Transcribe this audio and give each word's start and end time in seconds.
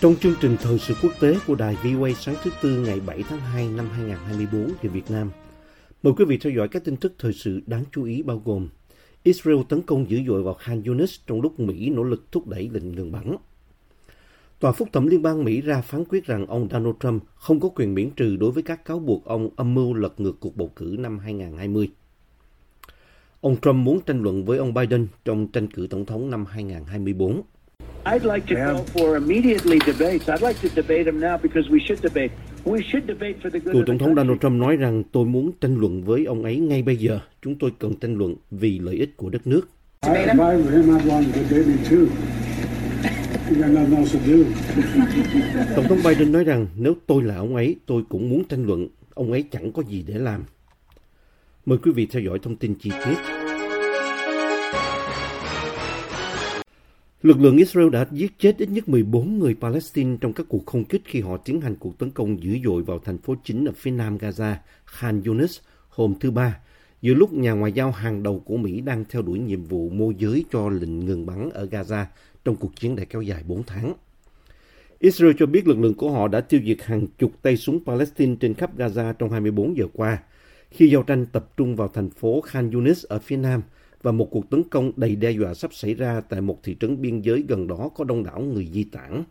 Trong 0.00 0.16
chương 0.16 0.34
trình 0.40 0.56
thời 0.62 0.78
sự 0.78 0.94
quốc 1.02 1.12
tế 1.20 1.38
của 1.46 1.54
đài 1.54 1.76
VOA 1.84 2.10
sáng 2.12 2.34
thứ 2.42 2.50
Tư 2.62 2.84
ngày 2.86 3.00
7 3.00 3.22
tháng 3.28 3.40
2 3.40 3.68
năm 3.68 3.88
2024 3.92 4.74
về 4.82 4.90
Việt 4.90 5.10
Nam, 5.10 5.30
mời 6.02 6.12
quý 6.16 6.24
vị 6.24 6.38
theo 6.38 6.52
dõi 6.56 6.68
các 6.68 6.84
tin 6.84 6.96
tức 6.96 7.12
thời 7.18 7.32
sự 7.32 7.60
đáng 7.66 7.84
chú 7.92 8.04
ý 8.04 8.22
bao 8.22 8.42
gồm 8.44 8.68
Israel 9.22 9.58
tấn 9.68 9.82
công 9.82 10.10
dữ 10.10 10.20
dội 10.26 10.42
vào 10.42 10.54
Khan 10.54 10.82
Yunis 10.82 11.14
trong 11.26 11.40
lúc 11.40 11.60
Mỹ 11.60 11.90
nỗ 11.90 12.02
lực 12.02 12.32
thúc 12.32 12.46
đẩy 12.46 12.70
lệnh 12.72 12.94
ngừng 12.94 13.12
bắn. 13.12 13.36
Tòa 14.60 14.72
phúc 14.72 14.88
thẩm 14.92 15.06
liên 15.06 15.22
bang 15.22 15.44
Mỹ 15.44 15.60
ra 15.60 15.80
phán 15.80 16.04
quyết 16.04 16.26
rằng 16.26 16.46
ông 16.46 16.68
Donald 16.70 16.94
Trump 17.00 17.22
không 17.34 17.60
có 17.60 17.68
quyền 17.68 17.94
miễn 17.94 18.10
trừ 18.10 18.36
đối 18.36 18.50
với 18.50 18.62
các 18.62 18.84
cáo 18.84 18.98
buộc 18.98 19.24
ông 19.24 19.50
âm 19.56 19.74
mưu 19.74 19.94
lật 19.94 20.20
ngược 20.20 20.40
cuộc 20.40 20.56
bầu 20.56 20.72
cử 20.76 20.96
năm 20.98 21.18
2020. 21.18 21.90
Ông 23.40 23.56
Trump 23.62 23.76
muốn 23.76 24.00
tranh 24.00 24.22
luận 24.22 24.44
với 24.44 24.58
ông 24.58 24.74
Biden 24.74 25.06
trong 25.24 25.48
tranh 25.48 25.66
cử 25.66 25.86
tổng 25.90 26.06
thống 26.06 26.30
năm 26.30 26.44
2024. 26.46 27.42
I'd 28.04 28.24
like 28.24 28.46
to 28.46 28.54
call 28.54 28.84
for 28.84 29.16
immediately 29.16 29.78
debates. 29.86 30.28
I'd 30.28 30.42
like 30.42 30.60
to 30.62 30.68
debate 30.68 31.04
them 31.04 31.20
now 31.20 31.36
because 31.36 31.68
we 31.70 31.80
should 31.80 32.02
debate. 32.02 32.30
We 32.64 32.82
should 32.82 33.06
debate 33.06 33.36
for 33.42 33.50
the 33.50 33.58
good 33.58 33.72
Cựu 33.72 33.82
of 33.82 33.86
the 33.86 33.86
Tổng 33.86 33.98
thống 33.98 34.14
Donald. 34.14 34.40
Trump 34.40 34.60
nói 34.60 34.76
rằng 34.76 35.02
tôi 35.12 35.24
muốn 35.24 35.52
tranh 35.60 35.76
luận 35.76 36.04
với 36.04 36.24
ông 36.24 36.42
ấy 36.42 36.58
ngay 36.58 36.82
bây 36.82 36.96
giờ. 36.96 37.20
Chúng 37.42 37.54
tôi 37.58 37.70
cần 37.78 37.94
tranh 37.94 38.16
luận 38.18 38.34
vì 38.50 38.78
lợi 38.78 38.94
ích 38.94 39.16
của 39.16 39.30
đất 39.30 39.46
nước. 39.46 39.68
Tổng 45.76 45.88
thống 45.88 45.98
Biden 46.04 46.32
nói 46.32 46.44
rằng 46.44 46.66
nếu 46.76 46.94
tôi 47.06 47.22
là 47.22 47.36
ông 47.36 47.54
ấy, 47.54 47.76
tôi 47.86 48.02
cũng 48.08 48.30
muốn 48.30 48.44
tranh 48.44 48.66
luận. 48.66 48.88
Ông 49.14 49.32
ấy 49.32 49.44
chẳng 49.50 49.72
có 49.72 49.82
gì 49.82 50.04
để 50.06 50.14
làm. 50.14 50.44
Mời 51.66 51.78
quý 51.78 51.92
vị 51.92 52.06
theo 52.06 52.22
dõi 52.22 52.38
thông 52.42 52.56
tin 52.56 52.74
chi 52.74 52.90
tiết. 53.04 53.39
Lực 57.22 57.40
lượng 57.40 57.56
Israel 57.56 57.90
đã 57.90 58.06
giết 58.12 58.38
chết 58.38 58.58
ít 58.58 58.68
nhất 58.68 58.88
14 58.88 59.38
người 59.38 59.56
Palestine 59.60 60.16
trong 60.20 60.32
các 60.32 60.46
cuộc 60.48 60.66
không 60.66 60.84
kích 60.84 61.02
khi 61.04 61.20
họ 61.20 61.36
tiến 61.36 61.60
hành 61.60 61.76
cuộc 61.76 61.98
tấn 61.98 62.10
công 62.10 62.42
dữ 62.42 62.58
dội 62.64 62.82
vào 62.82 62.98
thành 62.98 63.18
phố 63.18 63.34
chính 63.44 63.64
ở 63.64 63.72
phía 63.76 63.90
nam 63.90 64.18
Gaza, 64.18 64.54
Khan 64.84 65.22
Yunis, 65.22 65.58
hôm 65.88 66.14
thứ 66.20 66.30
Ba, 66.30 66.58
giữa 67.02 67.14
lúc 67.14 67.32
nhà 67.32 67.52
ngoại 67.52 67.72
giao 67.72 67.90
hàng 67.90 68.22
đầu 68.22 68.40
của 68.40 68.56
Mỹ 68.56 68.80
đang 68.80 69.04
theo 69.10 69.22
đuổi 69.22 69.38
nhiệm 69.38 69.64
vụ 69.64 69.90
môi 69.90 70.14
giới 70.18 70.44
cho 70.52 70.68
lệnh 70.68 71.06
ngừng 71.06 71.26
bắn 71.26 71.50
ở 71.50 71.66
Gaza 71.66 72.04
trong 72.44 72.56
cuộc 72.56 72.76
chiến 72.76 72.96
đã 72.96 73.04
kéo 73.04 73.22
dài 73.22 73.42
4 73.46 73.62
tháng. 73.62 73.94
Israel 74.98 75.32
cho 75.38 75.46
biết 75.46 75.68
lực 75.68 75.78
lượng 75.78 75.94
của 75.94 76.10
họ 76.10 76.28
đã 76.28 76.40
tiêu 76.40 76.60
diệt 76.66 76.82
hàng 76.82 77.06
chục 77.18 77.32
tay 77.42 77.56
súng 77.56 77.84
Palestine 77.86 78.36
trên 78.40 78.54
khắp 78.54 78.78
Gaza 78.78 79.12
trong 79.12 79.30
24 79.30 79.76
giờ 79.76 79.84
qua, 79.92 80.18
khi 80.70 80.88
giao 80.88 81.02
tranh 81.02 81.26
tập 81.26 81.48
trung 81.56 81.76
vào 81.76 81.88
thành 81.88 82.10
phố 82.10 82.40
Khan 82.40 82.70
Yunis 82.70 83.06
ở 83.06 83.18
phía 83.18 83.36
nam 83.36 83.62
và 84.02 84.12
một 84.12 84.28
cuộc 84.30 84.50
tấn 84.50 84.62
công 84.70 84.92
đầy 84.96 85.16
đe 85.16 85.30
dọa 85.30 85.54
sắp 85.54 85.74
xảy 85.74 85.94
ra 85.94 86.20
tại 86.20 86.40
một 86.40 86.60
thị 86.62 86.76
trấn 86.80 87.02
biên 87.02 87.20
giới 87.20 87.44
gần 87.48 87.66
đó 87.66 87.90
có 87.96 88.04
đông 88.04 88.24
đảo 88.24 88.40
người 88.40 88.68
di 88.72 88.84
tản. 88.84 89.24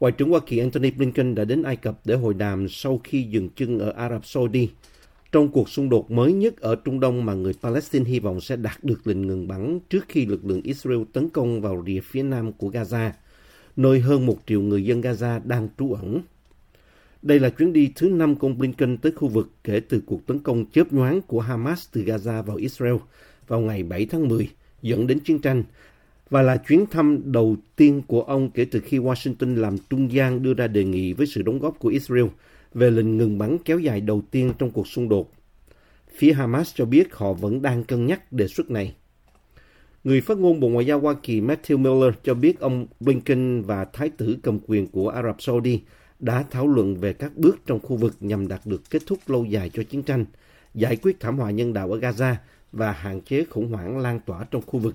Ngoại 0.00 0.12
trưởng 0.12 0.30
Hoa 0.30 0.40
Kỳ 0.46 0.58
Antony 0.58 0.90
Blinken 0.90 1.34
đã 1.34 1.44
đến 1.44 1.62
Ai 1.62 1.76
Cập 1.76 2.00
để 2.04 2.14
hội 2.14 2.34
đàm 2.34 2.68
sau 2.68 3.00
khi 3.04 3.22
dừng 3.22 3.48
chân 3.56 3.78
ở 3.78 3.90
Ả 3.90 4.10
Rập 4.10 4.26
Saudi 4.26 4.68
trong 5.32 5.48
cuộc 5.48 5.68
xung 5.68 5.88
đột 5.88 6.10
mới 6.10 6.32
nhất 6.32 6.56
ở 6.56 6.74
Trung 6.74 7.00
Đông 7.00 7.24
mà 7.24 7.34
người 7.34 7.54
Palestine 7.62 8.10
hy 8.10 8.20
vọng 8.20 8.40
sẽ 8.40 8.56
đạt 8.56 8.84
được 8.84 9.06
lệnh 9.06 9.26
ngừng 9.26 9.48
bắn 9.48 9.80
trước 9.90 10.04
khi 10.08 10.26
lực 10.26 10.44
lượng 10.44 10.62
Israel 10.62 11.02
tấn 11.12 11.28
công 11.28 11.60
vào 11.60 11.84
rìa 11.86 12.00
phía 12.00 12.22
nam 12.22 12.52
của 12.52 12.70
Gaza, 12.70 13.10
nơi 13.76 14.00
hơn 14.00 14.26
một 14.26 14.38
triệu 14.46 14.60
người 14.60 14.84
dân 14.84 15.00
Gaza 15.00 15.40
đang 15.44 15.68
trú 15.78 15.92
ẩn. 15.92 16.22
Đây 17.22 17.40
là 17.40 17.50
chuyến 17.50 17.72
đi 17.72 17.92
thứ 17.96 18.08
năm 18.08 18.34
của 18.34 18.46
ông 18.46 18.58
Blinken 18.58 18.96
tới 18.96 19.12
khu 19.12 19.28
vực 19.28 19.50
kể 19.64 19.80
từ 19.80 20.02
cuộc 20.06 20.26
tấn 20.26 20.38
công 20.38 20.64
chớp 20.70 20.92
nhoáng 20.92 21.22
của 21.22 21.40
Hamas 21.40 21.88
từ 21.92 22.02
Gaza 22.02 22.42
vào 22.42 22.56
Israel 22.56 22.96
vào 23.48 23.60
ngày 23.60 23.82
7 23.82 24.06
tháng 24.06 24.28
10, 24.28 24.48
dẫn 24.82 25.06
đến 25.06 25.18
chiến 25.18 25.38
tranh, 25.38 25.64
và 26.30 26.42
là 26.42 26.56
chuyến 26.56 26.86
thăm 26.86 27.32
đầu 27.32 27.56
tiên 27.76 28.02
của 28.06 28.22
ông 28.22 28.50
kể 28.50 28.64
từ 28.70 28.80
khi 28.80 28.98
Washington 28.98 29.56
làm 29.56 29.76
trung 29.90 30.12
gian 30.12 30.42
đưa 30.42 30.54
ra 30.54 30.66
đề 30.66 30.84
nghị 30.84 31.12
với 31.12 31.26
sự 31.26 31.42
đóng 31.42 31.58
góp 31.58 31.78
của 31.78 31.88
Israel 31.88 32.26
về 32.74 32.90
lệnh 32.90 33.16
ngừng 33.16 33.38
bắn 33.38 33.58
kéo 33.64 33.78
dài 33.78 34.00
đầu 34.00 34.22
tiên 34.30 34.52
trong 34.58 34.70
cuộc 34.70 34.86
xung 34.86 35.08
đột. 35.08 35.32
Phía 36.16 36.32
Hamas 36.32 36.74
cho 36.74 36.84
biết 36.84 37.14
họ 37.14 37.32
vẫn 37.32 37.62
đang 37.62 37.84
cân 37.84 38.06
nhắc 38.06 38.32
đề 38.32 38.48
xuất 38.48 38.70
này. 38.70 38.94
Người 40.04 40.20
phát 40.20 40.38
ngôn 40.38 40.60
Bộ 40.60 40.68
Ngoại 40.68 40.86
giao 40.86 41.00
Hoa 41.00 41.14
Kỳ 41.22 41.40
Matthew 41.40 41.78
Miller 41.78 42.14
cho 42.24 42.34
biết 42.34 42.60
ông 42.60 42.86
Blinken 43.00 43.62
và 43.62 43.84
Thái 43.84 44.10
tử 44.10 44.36
cầm 44.42 44.58
quyền 44.66 44.86
của 44.86 45.08
Ả 45.08 45.22
Rập 45.22 45.42
Saudi 45.42 45.80
đã 46.18 46.44
thảo 46.50 46.66
luận 46.68 46.96
về 46.96 47.12
các 47.12 47.36
bước 47.36 47.58
trong 47.66 47.80
khu 47.80 47.96
vực 47.96 48.16
nhằm 48.20 48.48
đạt 48.48 48.60
được 48.64 48.82
kết 48.90 49.02
thúc 49.06 49.18
lâu 49.26 49.44
dài 49.44 49.70
cho 49.74 49.82
chiến 49.82 50.02
tranh, 50.02 50.24
giải 50.74 50.96
quyết 50.96 51.20
thảm 51.20 51.38
họa 51.38 51.50
nhân 51.50 51.72
đạo 51.72 51.92
ở 51.92 51.98
Gaza 51.98 52.34
và 52.76 52.92
hạn 52.92 53.20
chế 53.20 53.44
khủng 53.44 53.72
hoảng 53.72 53.98
lan 53.98 54.20
tỏa 54.26 54.44
trong 54.50 54.62
khu 54.66 54.78
vực. 54.78 54.94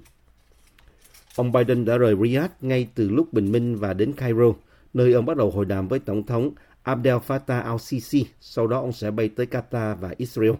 Ông 1.35 1.51
Biden 1.51 1.85
đã 1.85 1.97
rời 1.97 2.15
Riyadh 2.23 2.51
ngay 2.61 2.87
từ 2.95 3.09
lúc 3.09 3.33
bình 3.33 3.51
minh 3.51 3.75
và 3.75 3.93
đến 3.93 4.13
Cairo, 4.13 4.53
nơi 4.93 5.13
ông 5.13 5.25
bắt 5.25 5.37
đầu 5.37 5.51
hội 5.51 5.65
đàm 5.65 5.87
với 5.87 5.99
Tổng 5.99 6.25
thống 6.25 6.51
Abdel 6.83 7.15
Fattah 7.15 7.63
al-Sisi, 7.63 8.23
sau 8.41 8.67
đó 8.67 8.79
ông 8.79 8.91
sẽ 8.91 9.11
bay 9.11 9.29
tới 9.29 9.47
Qatar 9.51 9.95
và 9.95 10.13
Israel. 10.17 10.51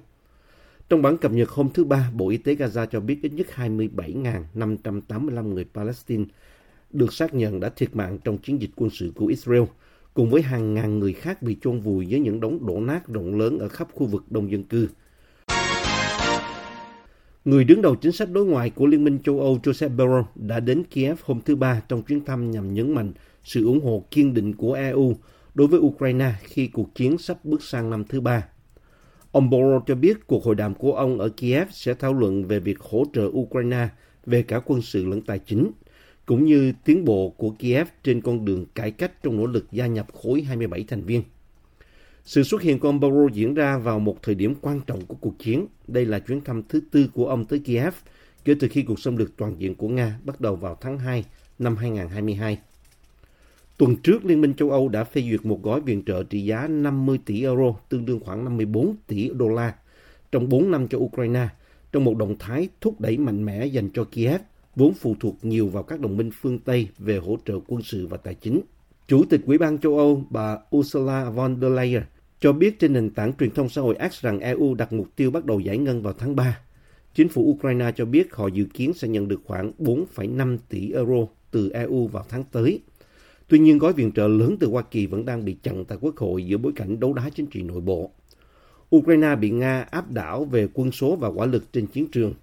Trong 0.90 1.02
bản 1.02 1.18
cập 1.18 1.32
nhật 1.32 1.50
hôm 1.50 1.70
thứ 1.74 1.84
Ba, 1.84 2.12
Bộ 2.14 2.30
Y 2.30 2.38
tế 2.38 2.56
Gaza 2.56 2.86
cho 2.86 3.00
biết 3.00 3.20
ít 3.24 3.34
nhất 3.34 3.48
27.585 3.56 5.54
người 5.54 5.66
Palestine 5.74 6.26
được 6.90 7.14
xác 7.14 7.34
nhận 7.34 7.60
đã 7.60 7.70
thiệt 7.70 7.96
mạng 7.96 8.18
trong 8.24 8.38
chiến 8.38 8.62
dịch 8.62 8.70
quân 8.76 8.90
sự 8.90 9.12
của 9.16 9.26
Israel, 9.26 9.64
cùng 10.14 10.30
với 10.30 10.42
hàng 10.42 10.74
ngàn 10.74 11.00
người 11.00 11.14
khác 11.14 11.42
bị 11.42 11.58
chôn 11.62 11.80
vùi 11.80 12.08
dưới 12.08 12.20
những 12.20 12.40
đống 12.40 12.66
đổ 12.68 12.80
nát 12.80 13.08
rộng 13.08 13.38
lớn 13.38 13.60
ở 13.60 13.68
khắp 13.68 13.88
khu 13.94 14.06
vực 14.06 14.24
đông 14.32 14.52
dân 14.52 14.64
cư. 14.64 14.88
Người 17.46 17.64
đứng 17.64 17.82
đầu 17.82 17.96
chính 17.96 18.12
sách 18.12 18.32
đối 18.32 18.46
ngoại 18.46 18.70
của 18.70 18.86
Liên 18.86 19.04
minh 19.04 19.20
châu 19.24 19.40
Âu 19.40 19.60
Joseph 19.64 19.90
Borrell 19.90 20.26
đã 20.36 20.60
đến 20.60 20.84
Kiev 20.84 21.20
hôm 21.24 21.42
thứ 21.46 21.56
Ba 21.56 21.82
trong 21.90 22.02
chuyến 22.02 22.26
thăm 22.26 22.52
nhằm 22.52 22.74
nhấn 22.74 22.94
mạnh 22.96 23.12
sự 23.44 23.66
ủng 23.66 23.82
hộ 23.84 24.06
kiên 24.12 24.34
định 24.34 24.54
của 24.54 24.74
EU 24.74 25.16
đối 25.54 25.68
với 25.68 25.80
Ukraine 25.80 26.34
khi 26.44 26.68
cuộc 26.68 26.96
chiến 26.96 27.18
sắp 27.18 27.46
bước 27.46 27.64
sang 27.64 27.90
năm 27.90 28.04
thứ 28.10 28.22
ba. 28.22 28.48
Ông 29.32 29.50
Borrell 29.50 29.78
cho 29.88 29.96
biết 29.96 30.28
cuộc 30.28 30.44
hội 30.44 30.56
đàm 30.56 30.76
của 30.76 30.94
ông 30.94 31.20
ở 31.20 31.30
Kiev 31.30 31.68
sẽ 31.72 31.94
thảo 31.94 32.14
luận 32.14 32.46
về 32.46 32.60
việc 32.60 32.80
hỗ 32.80 33.06
trợ 33.14 33.26
Ukraine 33.26 33.88
về 34.26 34.44
cả 34.44 34.60
quân 34.66 34.82
sự 34.82 35.06
lẫn 35.06 35.22
tài 35.22 35.40
chính, 35.40 35.72
cũng 36.26 36.46
như 36.46 36.74
tiến 36.86 37.06
bộ 37.06 37.30
của 37.30 37.50
Kiev 37.50 37.88
trên 38.04 38.22
con 38.22 38.46
đường 38.46 38.66
cải 38.76 38.92
cách 38.92 39.24
trong 39.24 39.38
nỗ 39.38 39.46
lực 39.46 39.72
gia 39.72 39.88
nhập 39.88 40.08
khối 40.14 40.42
27 40.42 40.84
thành 40.88 41.04
viên. 41.04 41.24
Sự 42.26 42.44
xuất 42.44 42.62
hiện 42.62 42.80
của 42.80 42.90
ông 42.90 43.00
Barrow 43.00 43.28
diễn 43.28 43.54
ra 43.54 43.78
vào 43.78 44.00
một 44.00 44.18
thời 44.24 44.36
điểm 44.36 44.56
quan 44.62 44.82
trọng 44.88 45.06
của 45.06 45.16
cuộc 45.16 45.40
chiến. 45.40 45.66
Đây 45.88 46.06
là 46.06 46.20
chuyến 46.20 46.42
thăm 46.42 46.64
thứ 46.70 46.80
tư 46.92 47.08
của 47.14 47.28
ông 47.28 47.46
tới 47.46 47.60
Kiev 47.60 47.94
kể 48.46 48.56
từ 48.60 48.68
khi 48.68 48.82
cuộc 48.82 49.00
xâm 49.00 49.18
lược 49.18 49.38
toàn 49.38 49.56
diện 49.60 49.76
của 49.76 49.90
Nga 49.90 50.20
bắt 50.24 50.42
đầu 50.42 50.56
vào 50.56 50.78
tháng 50.82 51.00
2 51.00 51.26
năm 51.60 51.76
2022. 51.76 52.60
Tuần 53.78 53.96
trước, 53.96 54.26
Liên 54.26 54.42
minh 54.42 54.54
châu 54.54 54.72
Âu 54.72 54.90
đã 54.90 55.04
phê 55.04 55.24
duyệt 55.30 55.46
một 55.46 55.64
gói 55.64 55.82
viện 55.82 56.04
trợ 56.06 56.24
trị 56.24 56.46
giá 56.46 56.68
50 56.68 57.20
tỷ 57.26 57.42
euro, 57.42 57.74
tương 57.90 58.06
đương 58.06 58.20
khoảng 58.20 58.44
54 58.44 58.96
tỷ 59.08 59.30
đô 59.30 59.50
la, 59.50 59.76
trong 60.32 60.50
4 60.50 60.72
năm 60.72 60.88
cho 60.88 60.98
Ukraine, 60.98 61.48
trong 61.92 62.04
một 62.04 62.18
động 62.18 62.36
thái 62.40 62.70
thúc 62.82 63.02
đẩy 63.02 63.18
mạnh 63.18 63.46
mẽ 63.46 63.66
dành 63.66 63.90
cho 63.94 64.04
Kiev, 64.04 64.42
vốn 64.76 64.94
phụ 64.94 65.16
thuộc 65.20 65.38
nhiều 65.42 65.68
vào 65.68 65.84
các 65.84 66.00
đồng 66.00 66.18
minh 66.18 66.32
phương 66.42 66.60
Tây 66.60 66.88
về 66.98 67.18
hỗ 67.18 67.38
trợ 67.46 67.60
quân 67.68 67.82
sự 67.82 68.08
và 68.08 68.18
tài 68.18 68.36
chính. 68.36 68.62
Chủ 69.12 69.24
tịch 69.30 69.42
Ủy 69.46 69.58
ban 69.58 69.78
châu 69.78 69.98
Âu 69.98 70.26
bà 70.30 70.58
Ursula 70.76 71.30
von 71.30 71.62
der 71.62 71.72
Leyen 71.74 72.04
cho 72.40 72.54
biết 72.54 72.80
trên 72.80 72.94
nền 72.94 73.10
tảng 73.10 73.34
truyền 73.40 73.52
thông 73.52 73.70
xã 73.70 73.82
hội 73.82 73.96
X 74.12 74.22
rằng 74.22 74.40
EU 74.40 74.74
đặt 74.74 74.94
mục 74.94 75.08
tiêu 75.16 75.32
bắt 75.32 75.46
đầu 75.46 75.60
giải 75.60 75.78
ngân 75.78 76.02
vào 76.02 76.14
tháng 76.14 76.36
3. 76.36 76.60
Chính 77.14 77.30
phủ 77.30 77.42
Ukraine 77.42 77.92
cho 77.96 78.06
biết 78.06 78.34
họ 78.34 78.48
dự 78.48 78.66
kiến 78.74 78.94
sẽ 78.94 79.08
nhận 79.08 79.28
được 79.28 79.42
khoảng 79.46 79.72
4,5 79.80 80.58
tỷ 80.70 80.92
euro 80.92 81.28
từ 81.52 81.70
EU 81.70 82.08
vào 82.08 82.26
tháng 82.30 82.44
tới. 82.52 82.80
Tuy 83.48 83.60
nhiên, 83.60 83.78
gói 83.78 83.94
viện 83.94 84.12
trợ 84.12 84.28
lớn 84.28 84.58
từ 84.60 84.68
Hoa 84.68 84.82
Kỳ 84.82 85.06
vẫn 85.06 85.26
đang 85.26 85.46
bị 85.46 85.58
chặn 85.64 85.86
tại 85.86 85.98
Quốc 86.02 86.18
hội 86.18 86.46
giữa 86.46 86.58
bối 86.58 86.74
cảnh 86.76 87.00
đấu 87.00 87.14
đá 87.14 87.30
chính 87.36 87.46
trị 87.46 87.62
nội 87.62 87.82
bộ. 87.82 88.12
Ukraine 88.96 89.36
bị 89.36 89.50
Nga 89.50 89.82
áp 89.82 90.12
đảo 90.12 90.46
về 90.46 90.68
quân 90.74 90.92
số 90.92 91.16
và 91.16 91.28
quả 91.28 91.46
lực 91.46 91.74
trên 91.74 91.88
chiến 91.88 92.08
trường. 92.12 92.34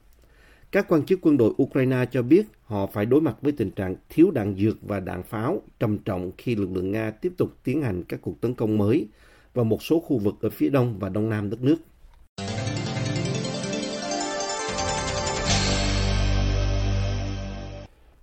Các 0.73 0.89
quan 0.89 1.05
chức 1.05 1.19
quân 1.23 1.37
đội 1.37 1.55
Ukraine 1.63 2.05
cho 2.11 2.23
biết 2.23 2.47
họ 2.63 2.87
phải 2.87 3.07
đối 3.07 3.21
mặt 3.21 3.37
với 3.43 3.53
tình 3.53 3.71
trạng 3.71 3.95
thiếu 4.09 4.31
đạn 4.31 4.57
dược 4.59 4.77
và 4.83 5.01
đạn 5.01 5.23
pháo 5.23 5.63
trầm 5.81 5.99
trọng 5.99 6.31
khi 6.39 6.55
lực 6.55 6.71
lượng 6.73 6.93
Nga 6.93 7.11
tiếp 7.11 7.33
tục 7.37 7.57
tiến 7.65 7.83
hành 7.83 8.05
các 8.05 8.21
cuộc 8.23 8.41
tấn 8.41 8.55
công 8.55 8.79
mới 8.79 9.09
vào 9.55 9.65
một 9.65 9.83
số 9.83 10.01
khu 10.01 10.19
vực 10.19 10.35
ở 10.41 10.51
phía 10.51 10.69
đông 10.69 10.99
và 10.99 11.09
đông 11.09 11.29
nam 11.31 11.51
đất 11.51 11.63
nước. 11.63 11.77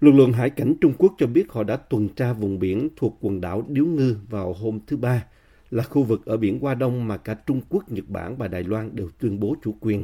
Lực 0.01 0.11
lượng 0.11 0.33
hải 0.33 0.49
cảnh 0.49 0.73
Trung 0.81 0.93
Quốc 0.97 1.13
cho 1.17 1.27
biết 1.27 1.51
họ 1.51 1.63
đã 1.63 1.77
tuần 1.77 2.09
tra 2.09 2.33
vùng 2.33 2.59
biển 2.59 2.89
thuộc 2.95 3.17
quần 3.21 3.41
đảo 3.41 3.63
Điếu 3.67 3.85
Ngư 3.85 4.15
vào 4.29 4.53
hôm 4.53 4.79
thứ 4.87 4.97
Ba, 4.97 5.25
là 5.69 5.83
khu 5.83 6.03
vực 6.03 6.25
ở 6.25 6.37
biển 6.37 6.59
Hoa 6.59 6.75
Đông 6.75 7.07
mà 7.07 7.17
cả 7.17 7.33
Trung 7.33 7.61
Quốc, 7.69 7.91
Nhật 7.91 8.09
Bản 8.09 8.37
và 8.37 8.47
Đài 8.47 8.63
Loan 8.63 8.95
đều 8.95 9.09
tuyên 9.19 9.39
bố 9.39 9.55
chủ 9.63 9.75
quyền. 9.79 10.03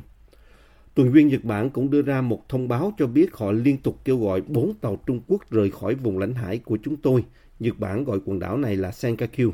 Tuần 0.95 1.13
duyên 1.13 1.27
Nhật 1.27 1.43
Bản 1.43 1.69
cũng 1.69 1.89
đưa 1.89 2.01
ra 2.01 2.21
một 2.21 2.49
thông 2.49 2.67
báo 2.67 2.93
cho 2.97 3.07
biết 3.07 3.33
họ 3.33 3.51
liên 3.51 3.77
tục 3.77 3.97
kêu 4.05 4.17
gọi 4.17 4.41
bốn 4.41 4.73
tàu 4.81 4.97
Trung 5.05 5.21
Quốc 5.27 5.51
rời 5.51 5.71
khỏi 5.71 5.95
vùng 5.95 6.19
lãnh 6.19 6.33
hải 6.33 6.57
của 6.57 6.77
chúng 6.83 6.95
tôi. 6.97 7.23
Nhật 7.59 7.79
Bản 7.79 8.03
gọi 8.03 8.19
quần 8.25 8.39
đảo 8.39 8.57
này 8.57 8.75
là 8.75 8.91
Senkaku. 8.91 9.51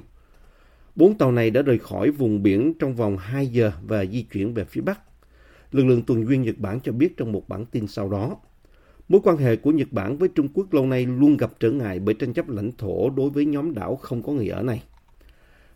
Bốn 0.96 1.18
tàu 1.18 1.32
này 1.32 1.50
đã 1.50 1.62
rời 1.62 1.78
khỏi 1.78 2.12
vùng 2.12 2.44
biển 2.44 2.74
trong 2.80 2.96
vòng 2.96 3.18
2 3.18 3.48
giờ 3.48 3.72
và 3.88 4.06
di 4.06 4.24
chuyển 4.24 4.54
về 4.54 4.66
phía 4.66 4.82
Bắc. 4.82 5.00
Lực 5.72 5.86
lượng 5.86 6.02
tuần 6.02 6.26
duyên 6.26 6.42
Nhật 6.42 6.58
Bản 6.58 6.80
cho 6.80 6.92
biết 6.92 7.18
trong 7.18 7.32
một 7.32 7.50
bản 7.50 7.66
tin 7.66 7.88
sau 7.88 8.10
đó. 8.10 8.38
Mối 9.10 9.22
quan 9.24 9.38
hệ 9.38 9.56
của 9.56 9.72
Nhật 9.72 9.88
Bản 9.92 10.18
với 10.18 10.30
Trung 10.30 10.48
Quốc 10.54 10.74
lâu 10.74 10.86
nay 10.86 11.06
luôn 11.06 11.38
gặp 11.38 11.52
trở 11.60 11.72
ngại 11.72 12.00
bởi 12.00 12.16
tranh 12.16 12.34
chấp 12.34 12.50
lãnh 12.50 12.72
thổ 12.78 13.10
đối 13.10 13.30
với 13.30 13.46
nhóm 13.46 13.74
đảo 13.74 13.96
không 13.96 14.22
có 14.22 14.32
người 14.34 14.48
ở 14.48 14.64
này. 14.64 14.84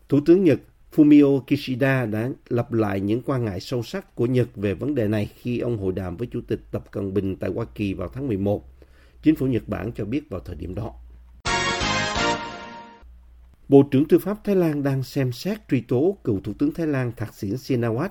Thủ 0.09 0.19
tướng 0.25 0.43
Nhật 0.43 0.59
Fumio 0.95 1.39
Kishida 1.47 2.05
đã 2.05 2.29
lặp 2.49 2.73
lại 2.73 2.99
những 2.99 3.21
quan 3.25 3.45
ngại 3.45 3.59
sâu 3.59 3.83
sắc 3.83 4.15
của 4.15 4.25
Nhật 4.25 4.47
về 4.55 4.73
vấn 4.73 4.95
đề 4.95 5.07
này 5.07 5.31
khi 5.35 5.59
ông 5.59 5.77
hội 5.77 5.93
đàm 5.93 6.17
với 6.17 6.27
Chủ 6.31 6.41
tịch 6.47 6.59
Tập 6.71 6.91
Cận 6.91 7.13
Bình 7.13 7.35
tại 7.35 7.49
Hoa 7.55 7.65
Kỳ 7.75 7.93
vào 7.93 8.07
tháng 8.07 8.27
11. 8.27 8.69
Chính 9.23 9.35
phủ 9.35 9.47
Nhật 9.47 9.67
Bản 9.67 9.91
cho 9.95 10.05
biết 10.05 10.29
vào 10.29 10.39
thời 10.39 10.55
điểm 10.55 10.75
đó. 10.75 10.93
Bộ 13.69 13.83
trưởng 13.91 14.05
Tư 14.05 14.19
pháp 14.19 14.43
Thái 14.43 14.55
Lan 14.55 14.83
đang 14.83 15.03
xem 15.03 15.31
xét 15.31 15.67
truy 15.69 15.81
tố 15.81 16.17
cựu 16.23 16.39
Thủ 16.39 16.53
tướng 16.59 16.73
Thái 16.73 16.87
Lan 16.87 17.11
Thạc 17.17 17.33
sĩ 17.33 17.51
Sinawat, 17.51 18.09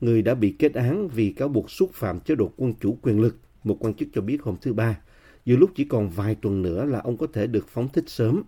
người 0.00 0.22
đã 0.22 0.34
bị 0.34 0.54
kết 0.58 0.74
án 0.74 1.08
vì 1.08 1.32
cáo 1.32 1.48
buộc 1.48 1.70
xúc 1.70 1.90
phạm 1.94 2.20
chế 2.20 2.34
độ 2.34 2.50
quân 2.56 2.74
chủ 2.80 2.98
quyền 3.02 3.20
lực, 3.20 3.36
một 3.64 3.76
quan 3.80 3.94
chức 3.94 4.08
cho 4.14 4.20
biết 4.20 4.42
hôm 4.42 4.56
thứ 4.62 4.72
Ba. 4.72 4.98
Giữa 5.44 5.56
lúc 5.56 5.70
chỉ 5.74 5.84
còn 5.84 6.10
vài 6.10 6.34
tuần 6.34 6.62
nữa 6.62 6.84
là 6.84 7.00
ông 7.00 7.16
có 7.16 7.26
thể 7.32 7.46
được 7.46 7.68
phóng 7.68 7.88
thích 7.88 8.04
sớm. 8.06 8.42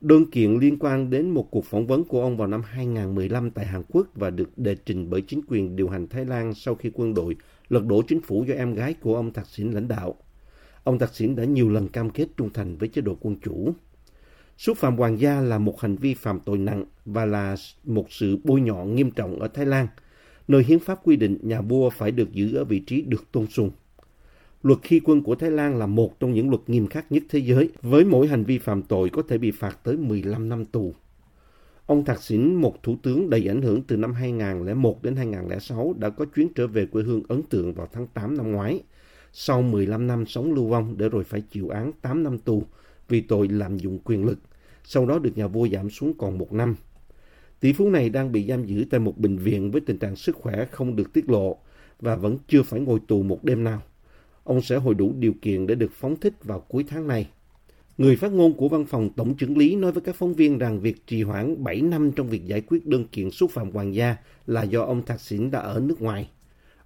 Đơn 0.00 0.30
kiện 0.30 0.58
liên 0.58 0.78
quan 0.78 1.10
đến 1.10 1.30
một 1.30 1.50
cuộc 1.50 1.64
phỏng 1.64 1.86
vấn 1.86 2.04
của 2.04 2.22
ông 2.22 2.36
vào 2.36 2.48
năm 2.48 2.62
2015 2.62 3.50
tại 3.50 3.66
Hàn 3.66 3.82
Quốc 3.88 4.06
và 4.14 4.30
được 4.30 4.58
đề 4.58 4.76
trình 4.86 5.10
bởi 5.10 5.20
chính 5.22 5.40
quyền 5.48 5.76
điều 5.76 5.88
hành 5.88 6.08
Thái 6.08 6.24
Lan 6.24 6.54
sau 6.54 6.74
khi 6.74 6.90
quân 6.94 7.14
đội 7.14 7.36
lật 7.68 7.86
đổ 7.86 8.02
chính 8.02 8.20
phủ 8.20 8.44
do 8.44 8.54
em 8.54 8.74
gái 8.74 8.94
của 8.94 9.16
ông 9.16 9.32
Thaksin 9.32 9.70
lãnh 9.70 9.88
đạo. 9.88 10.14
Ông 10.84 10.98
Thaksin 10.98 11.36
đã 11.36 11.44
nhiều 11.44 11.70
lần 11.70 11.88
cam 11.88 12.10
kết 12.10 12.28
trung 12.36 12.50
thành 12.54 12.76
với 12.76 12.88
chế 12.88 13.02
độ 13.02 13.16
quân 13.20 13.36
chủ. 13.42 13.74
Xúc 14.56 14.76
phạm 14.76 14.96
hoàng 14.96 15.20
gia 15.20 15.40
là 15.40 15.58
một 15.58 15.80
hành 15.80 15.96
vi 15.96 16.14
phạm 16.14 16.40
tội 16.40 16.58
nặng 16.58 16.84
và 17.04 17.24
là 17.24 17.56
một 17.84 18.12
sự 18.12 18.38
bôi 18.44 18.60
nhọ 18.60 18.84
nghiêm 18.84 19.10
trọng 19.10 19.40
ở 19.40 19.48
Thái 19.48 19.66
Lan, 19.66 19.86
nơi 20.48 20.62
hiến 20.62 20.78
pháp 20.78 20.98
quy 21.04 21.16
định 21.16 21.38
nhà 21.42 21.60
vua 21.60 21.90
phải 21.90 22.10
được 22.10 22.32
giữ 22.32 22.56
ở 22.56 22.64
vị 22.64 22.80
trí 22.80 23.02
được 23.02 23.32
tôn 23.32 23.46
sùng. 23.46 23.70
Luật 24.66 24.78
khi 24.82 25.00
quân 25.04 25.22
của 25.22 25.34
Thái 25.34 25.50
Lan 25.50 25.78
là 25.78 25.86
một 25.86 26.20
trong 26.20 26.32
những 26.32 26.50
luật 26.50 26.62
nghiêm 26.66 26.86
khắc 26.86 27.12
nhất 27.12 27.22
thế 27.28 27.38
giới, 27.38 27.70
với 27.82 28.04
mỗi 28.04 28.26
hành 28.26 28.44
vi 28.44 28.58
phạm 28.58 28.82
tội 28.82 29.10
có 29.10 29.22
thể 29.28 29.38
bị 29.38 29.50
phạt 29.50 29.78
tới 29.84 29.96
15 29.96 30.48
năm 30.48 30.64
tù. 30.64 30.94
Ông 31.86 32.04
Thạc 32.04 32.22
Sĩn, 32.22 32.54
một 32.54 32.82
thủ 32.82 32.96
tướng 33.02 33.30
đầy 33.30 33.48
ảnh 33.48 33.62
hưởng 33.62 33.82
từ 33.82 33.96
năm 33.96 34.12
2001 34.12 35.02
đến 35.02 35.16
2006, 35.16 35.94
đã 35.98 36.10
có 36.10 36.24
chuyến 36.24 36.48
trở 36.54 36.66
về 36.66 36.86
quê 36.86 37.02
hương 37.02 37.22
ấn 37.28 37.42
tượng 37.42 37.74
vào 37.74 37.88
tháng 37.92 38.06
8 38.06 38.36
năm 38.36 38.52
ngoái. 38.52 38.80
Sau 39.32 39.62
15 39.62 40.06
năm 40.06 40.26
sống 40.26 40.54
lưu 40.54 40.66
vong 40.66 40.94
để 40.98 41.08
rồi 41.08 41.24
phải 41.24 41.40
chịu 41.40 41.68
án 41.68 41.92
8 42.02 42.22
năm 42.22 42.38
tù 42.38 42.62
vì 43.08 43.20
tội 43.20 43.48
lạm 43.48 43.76
dụng 43.76 43.98
quyền 44.04 44.24
lực, 44.24 44.38
sau 44.84 45.06
đó 45.06 45.18
được 45.18 45.38
nhà 45.38 45.46
vua 45.46 45.68
giảm 45.68 45.90
xuống 45.90 46.12
còn 46.18 46.38
một 46.38 46.52
năm. 46.52 46.76
Tỷ 47.60 47.72
phú 47.72 47.90
này 47.90 48.10
đang 48.10 48.32
bị 48.32 48.46
giam 48.46 48.64
giữ 48.64 48.84
tại 48.90 49.00
một 49.00 49.18
bệnh 49.18 49.38
viện 49.38 49.70
với 49.70 49.80
tình 49.80 49.98
trạng 49.98 50.16
sức 50.16 50.36
khỏe 50.36 50.64
không 50.70 50.96
được 50.96 51.12
tiết 51.12 51.30
lộ 51.30 51.56
và 52.00 52.16
vẫn 52.16 52.38
chưa 52.48 52.62
phải 52.62 52.80
ngồi 52.80 53.00
tù 53.08 53.22
một 53.22 53.44
đêm 53.44 53.64
nào. 53.64 53.82
Ông 54.46 54.62
sẽ 54.62 54.76
hội 54.76 54.94
đủ 54.94 55.12
điều 55.18 55.32
kiện 55.42 55.66
để 55.66 55.74
được 55.74 55.92
phóng 55.92 56.16
thích 56.16 56.34
vào 56.44 56.60
cuối 56.60 56.84
tháng 56.88 57.06
này. 57.06 57.28
Người 57.98 58.16
phát 58.16 58.32
ngôn 58.32 58.54
của 58.54 58.68
văn 58.68 58.84
phòng 58.86 59.10
tổng 59.16 59.34
trưởng 59.34 59.58
lý 59.58 59.76
nói 59.76 59.92
với 59.92 60.02
các 60.02 60.16
phóng 60.16 60.34
viên 60.34 60.58
rằng 60.58 60.80
việc 60.80 61.06
trì 61.06 61.22
hoãn 61.22 61.64
7 61.64 61.80
năm 61.80 62.12
trong 62.12 62.28
việc 62.28 62.46
giải 62.46 62.60
quyết 62.60 62.86
đơn 62.86 63.04
kiện 63.12 63.30
xúc 63.30 63.50
phạm 63.50 63.70
hoàng 63.70 63.94
gia 63.94 64.16
là 64.46 64.62
do 64.62 64.82
ông 64.82 65.02
Thạc 65.02 65.20
Sỉn 65.20 65.50
đã 65.50 65.58
ở 65.58 65.80
nước 65.80 66.02
ngoài. 66.02 66.28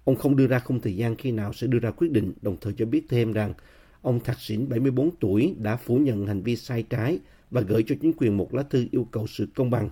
Ông 0.03 0.15
không 0.15 0.35
đưa 0.35 0.47
ra 0.47 0.59
không 0.59 0.79
thời 0.79 0.95
gian 0.95 1.15
khi 1.15 1.31
nào 1.31 1.53
sẽ 1.53 1.67
đưa 1.67 1.79
ra 1.79 1.91
quyết 1.91 2.11
định, 2.11 2.33
đồng 2.41 2.57
thời 2.61 2.73
cho 2.73 2.85
biết 2.85 3.05
thêm 3.09 3.33
rằng 3.33 3.53
ông 4.01 4.19
Thạc 4.19 4.39
Sỉn 4.39 4.69
74 4.69 5.09
tuổi 5.19 5.55
đã 5.57 5.75
phủ 5.75 5.97
nhận 5.97 6.27
hành 6.27 6.41
vi 6.41 6.55
sai 6.55 6.83
trái 6.83 7.19
và 7.51 7.61
gửi 7.61 7.83
cho 7.87 7.95
chính 8.01 8.13
quyền 8.17 8.37
một 8.37 8.53
lá 8.53 8.63
thư 8.63 8.85
yêu 8.91 9.07
cầu 9.11 9.27
sự 9.27 9.47
công 9.55 9.69
bằng. 9.69 9.89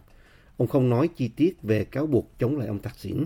Ông 0.57 0.67
không 0.67 0.89
nói 0.89 1.07
chi 1.07 1.27
tiết 1.27 1.61
về 1.63 1.83
cáo 1.83 2.07
buộc 2.07 2.31
chống 2.39 2.57
lại 2.57 2.67
ông 2.67 2.81
Thạc 2.81 2.99
Sỉn. 2.99 3.25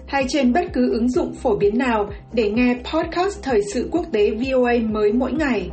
hay 0.11 0.25
trên 0.27 0.53
bất 0.53 0.65
cứ 0.73 0.91
ứng 0.91 1.09
dụng 1.09 1.33
phổ 1.33 1.57
biến 1.57 1.77
nào 1.77 2.09
để 2.33 2.51
nghe 2.51 2.81
podcast 2.93 3.43
Thời 3.43 3.61
sự 3.73 3.89
quốc 3.91 4.05
tế 4.11 4.31
VOA 4.31 4.73
mới 4.89 5.13
mỗi 5.13 5.31
ngày. 5.31 5.69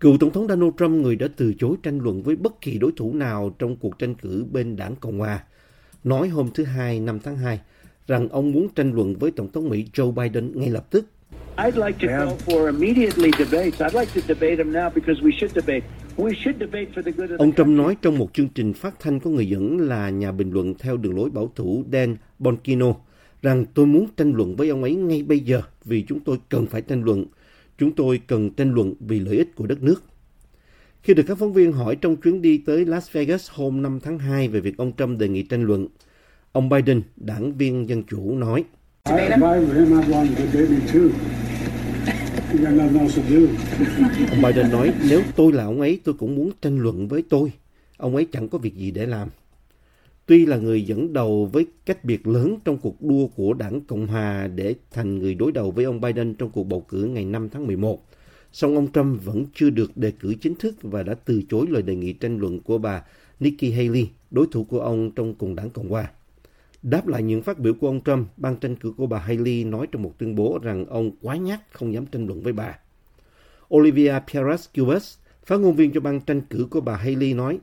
Cựu 0.00 0.16
Tổng 0.20 0.32
thống 0.32 0.48
Donald 0.48 0.72
Trump, 0.78 0.90
người 0.90 1.16
đã 1.16 1.26
từ 1.36 1.52
chối 1.58 1.76
tranh 1.82 1.98
luận 2.00 2.22
với 2.22 2.36
bất 2.36 2.60
kỳ 2.60 2.78
đối 2.78 2.92
thủ 2.96 3.14
nào 3.14 3.50
trong 3.58 3.76
cuộc 3.76 3.98
tranh 3.98 4.14
cử 4.14 4.46
bên 4.52 4.76
đảng 4.76 4.96
Cộng 4.96 5.18
Hòa, 5.18 5.44
nói 6.04 6.28
hôm 6.28 6.48
thứ 6.54 6.64
Hai, 6.64 7.00
5 7.00 7.18
tháng 7.24 7.36
2, 7.36 7.60
rằng 8.06 8.28
ông 8.28 8.52
muốn 8.52 8.68
tranh 8.74 8.92
luận 8.92 9.14
với 9.14 9.30
Tổng 9.30 9.52
thống 9.52 9.68
Mỹ 9.68 9.84
Joe 9.92 10.12
Biden 10.12 10.52
ngay 10.54 10.70
lập 10.70 10.90
tức. 10.90 11.06
I'd 11.58 11.76
like 11.76 11.98
to 11.98 12.06
call 12.06 12.36
for 12.36 12.66
immediately 12.66 13.30
debates. 13.38 13.80
I'd 13.80 14.00
like 14.00 14.12
to 14.14 14.20
debate 14.20 14.56
them 14.56 14.72
now 14.72 14.90
because 14.94 15.22
we 15.22 15.32
should 15.38 15.54
debate. 15.54 15.84
We 16.16 16.34
should 16.34 16.60
debate 16.60 16.88
for 16.94 17.02
the 17.02 17.10
good 17.10 17.30
of 17.30 17.36
the 17.38 17.44
Ông 17.44 17.52
Trump 17.52 17.68
nói 17.68 17.96
trong 18.02 18.18
một 18.18 18.30
chương 18.32 18.48
trình 18.48 18.72
phát 18.72 19.00
thanh 19.00 19.20
có 19.20 19.30
người 19.30 19.48
dẫn 19.48 19.80
là 19.80 20.10
nhà 20.10 20.32
bình 20.32 20.52
luận 20.52 20.74
theo 20.78 20.96
đường 20.96 21.16
lối 21.16 21.30
bảo 21.30 21.52
thủ 21.54 21.84
Dan 21.92 22.16
Bonkino 22.38 22.94
rằng 23.42 23.64
tôi 23.74 23.86
muốn 23.86 24.06
tranh 24.16 24.32
luận 24.32 24.56
với 24.56 24.68
ông 24.68 24.82
ấy 24.82 24.94
ngay 24.94 25.22
bây 25.22 25.40
giờ 25.40 25.62
vì 25.84 26.04
chúng 26.08 26.20
tôi 26.20 26.38
cần 26.48 26.66
phải 26.66 26.82
tranh 26.82 27.02
luận. 27.04 27.24
Chúng 27.78 27.92
tôi 27.92 28.20
cần 28.26 28.50
tranh 28.50 28.74
luận 28.74 28.94
vì 29.00 29.20
lợi 29.20 29.36
ích 29.36 29.56
của 29.56 29.66
đất 29.66 29.82
nước. 29.82 30.04
Khi 31.02 31.14
được 31.14 31.22
các 31.26 31.38
phóng 31.38 31.52
viên 31.52 31.72
hỏi 31.72 31.96
trong 31.96 32.16
chuyến 32.16 32.42
đi 32.42 32.62
tới 32.66 32.86
Las 32.86 33.12
Vegas 33.12 33.50
hôm 33.50 33.82
5 33.82 34.00
tháng 34.00 34.18
2 34.18 34.48
về 34.48 34.60
việc 34.60 34.76
ông 34.76 34.92
Trump 34.98 35.18
đề 35.18 35.28
nghị 35.28 35.42
tranh 35.42 35.62
luận, 35.62 35.88
ông 36.52 36.68
Biden, 36.68 37.02
đảng 37.16 37.52
viên 37.52 37.88
Dân 37.88 38.02
Chủ, 38.02 38.34
nói 38.34 38.64
I, 39.08 39.12
if 39.12 39.42
I 39.42 39.58
were 39.58 39.74
him, 39.74 40.00
I'd 40.00 40.08
want 40.08 40.36
too. 40.92 41.08
Ông 44.30 44.42
Biden 44.42 44.70
nói 44.70 44.92
nếu 45.10 45.22
tôi 45.36 45.52
là 45.52 45.64
ông 45.64 45.80
ấy 45.80 46.00
tôi 46.04 46.14
cũng 46.18 46.36
muốn 46.36 46.50
tranh 46.62 46.78
luận 46.78 47.08
với 47.08 47.22
tôi. 47.28 47.52
Ông 47.96 48.16
ấy 48.16 48.26
chẳng 48.32 48.48
có 48.48 48.58
việc 48.58 48.74
gì 48.74 48.90
để 48.90 49.06
làm. 49.06 49.28
Tuy 50.26 50.46
là 50.46 50.56
người 50.56 50.82
dẫn 50.82 51.12
đầu 51.12 51.46
với 51.52 51.66
cách 51.86 52.04
biệt 52.04 52.26
lớn 52.26 52.56
trong 52.64 52.78
cuộc 52.78 53.02
đua 53.02 53.26
của 53.26 53.52
đảng 53.52 53.80
Cộng 53.80 54.06
Hòa 54.06 54.46
để 54.46 54.74
thành 54.90 55.18
người 55.18 55.34
đối 55.34 55.52
đầu 55.52 55.70
với 55.70 55.84
ông 55.84 56.00
Biden 56.00 56.34
trong 56.34 56.50
cuộc 56.50 56.64
bầu 56.64 56.80
cử 56.80 57.04
ngày 57.04 57.24
5 57.24 57.48
tháng 57.48 57.66
11, 57.66 58.06
song 58.52 58.74
ông 58.74 58.92
Trump 58.92 59.24
vẫn 59.24 59.46
chưa 59.54 59.70
được 59.70 59.96
đề 59.96 60.12
cử 60.20 60.34
chính 60.40 60.54
thức 60.54 60.74
và 60.82 61.02
đã 61.02 61.14
từ 61.14 61.42
chối 61.48 61.66
lời 61.70 61.82
đề 61.82 61.94
nghị 61.94 62.12
tranh 62.12 62.38
luận 62.38 62.60
của 62.60 62.78
bà 62.78 63.02
Nikki 63.40 63.74
Haley, 63.76 64.08
đối 64.30 64.46
thủ 64.52 64.64
của 64.64 64.80
ông 64.80 65.10
trong 65.10 65.34
cùng 65.34 65.54
đảng 65.54 65.70
Cộng 65.70 65.88
Hòa. 65.88 66.10
Đáp 66.82 67.06
lại 67.08 67.22
những 67.22 67.42
phát 67.42 67.58
biểu 67.58 67.74
của 67.74 67.86
ông 67.86 68.00
Trump, 68.04 68.28
ban 68.36 68.56
tranh 68.56 68.76
cử 68.76 68.92
của 68.96 69.06
bà 69.06 69.18
Haley 69.18 69.64
nói 69.64 69.86
trong 69.92 70.02
một 70.02 70.14
tuyên 70.18 70.34
bố 70.34 70.58
rằng 70.62 70.86
ông 70.86 71.10
quá 71.22 71.36
nhát 71.36 71.60
không 71.72 71.94
dám 71.94 72.06
tranh 72.06 72.26
luận 72.26 72.42
với 72.42 72.52
bà. 72.52 72.78
Olivia 73.74 74.12
Perez 74.26 74.56
Cubas, 74.74 75.16
phát 75.46 75.60
ngôn 75.60 75.74
viên 75.74 75.92
cho 75.92 76.00
ban 76.00 76.20
tranh 76.20 76.40
cử 76.40 76.66
của 76.70 76.80
bà 76.80 76.96
Haley 76.96 77.34
nói, 77.34 77.58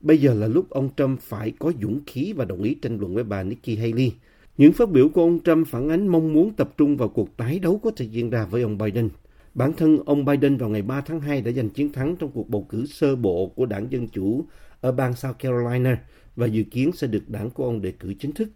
bây 0.00 0.18
giờ 0.18 0.34
là 0.34 0.46
lúc 0.46 0.70
ông 0.70 0.90
Trump 0.96 1.20
phải 1.20 1.52
có 1.58 1.72
dũng 1.82 2.00
khí 2.06 2.32
và 2.36 2.44
đồng 2.44 2.62
ý 2.62 2.74
tranh 2.74 3.00
luận 3.00 3.14
với 3.14 3.24
bà 3.24 3.42
Nikki 3.42 3.78
Haley. 3.78 4.12
Những 4.58 4.72
phát 4.72 4.90
biểu 4.90 5.08
của 5.08 5.22
ông 5.22 5.38
Trump 5.44 5.66
phản 5.68 5.88
ánh 5.88 6.08
mong 6.08 6.32
muốn 6.32 6.54
tập 6.54 6.70
trung 6.76 6.96
vào 6.96 7.08
cuộc 7.08 7.36
tái 7.36 7.58
đấu 7.58 7.80
có 7.82 7.90
thể 7.96 8.04
diễn 8.04 8.30
ra 8.30 8.46
với 8.46 8.62
ông 8.62 8.78
Biden. 8.78 9.08
Bản 9.54 9.72
thân 9.72 9.98
ông 10.06 10.24
Biden 10.24 10.56
vào 10.56 10.68
ngày 10.68 10.82
3 10.82 11.00
tháng 11.00 11.20
2 11.20 11.40
đã 11.40 11.52
giành 11.52 11.70
chiến 11.70 11.92
thắng 11.92 12.16
trong 12.16 12.30
cuộc 12.30 12.48
bầu 12.48 12.66
cử 12.68 12.86
sơ 12.86 13.16
bộ 13.16 13.46
của 13.46 13.66
đảng 13.66 13.86
Dân 13.90 14.08
Chủ 14.08 14.44
ở 14.80 14.92
bang 14.92 15.14
South 15.14 15.38
Carolina 15.38 15.98
và 16.36 16.46
dự 16.46 16.62
kiến 16.62 16.92
sẽ 16.92 17.06
được 17.06 17.28
đảng 17.28 17.50
của 17.50 17.64
ông 17.64 17.82
đề 17.82 17.92
cử 17.92 18.14
chính 18.14 18.32
thức. 18.32 18.48